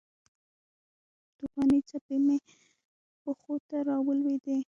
[1.37, 2.37] توپانې څپې مې
[3.23, 4.57] پښو ته راولویدې